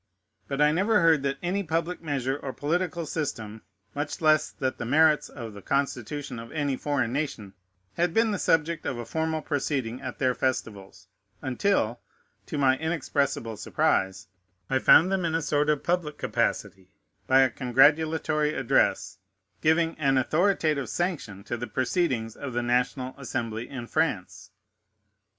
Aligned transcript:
But 0.47 0.61
I 0.61 0.71
never 0.71 0.99
heard 1.01 1.21
that 1.21 1.37
any 1.43 1.61
public 1.61 2.01
measure 2.01 2.35
or 2.35 2.51
political 2.53 3.05
system, 3.05 3.61
much 3.93 4.19
less 4.19 4.49
that 4.49 4.79
the 4.79 4.83
merits 4.83 5.29
of 5.29 5.53
the 5.53 5.61
constitution 5.61 6.39
of 6.39 6.51
any 6.51 6.75
foreign 6.75 7.13
nation, 7.13 7.53
had 7.93 8.11
been 8.11 8.31
the 8.31 8.39
subject 8.39 8.87
of 8.87 8.97
a 8.97 9.05
formal 9.05 9.43
proceeding 9.43 10.01
at 10.01 10.17
their 10.17 10.33
festivals, 10.33 11.07
until, 11.43 11.99
to 12.47 12.57
my 12.57 12.79
inexpressible 12.79 13.57
surprise, 13.57 14.25
I 14.71 14.79
found 14.79 15.11
them 15.11 15.23
in 15.23 15.35
a 15.35 15.41
sort 15.43 15.69
of 15.69 15.83
public 15.83 16.17
capacity, 16.17 16.89
by 17.27 17.41
a 17.41 17.51
congratulatory 17.51 18.55
address, 18.55 19.19
giving 19.61 19.95
an 19.99 20.17
authoritative 20.17 20.89
sanction 20.89 21.43
to 21.43 21.57
the 21.57 21.67
proceedings 21.67 22.35
of 22.35 22.53
the 22.53 22.63
National 22.63 23.13
Assembly 23.19 23.69
in 23.69 23.85
France. 23.85 24.49